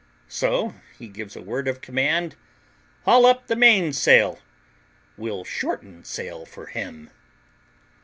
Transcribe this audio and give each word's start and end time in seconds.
So 0.29 0.73
he 0.97 1.07
gives 1.07 1.35
a 1.35 1.43
word 1.43 1.67
of 1.67 1.79
command, 1.79 2.35
"Haul 3.05 3.23
up 3.27 3.45
the 3.45 3.55
main 3.55 3.93
sail; 3.93 4.39
we'll 5.15 5.43
shorten 5.43 6.03
sail 6.05 6.43
for 6.43 6.65
him." 6.65 7.11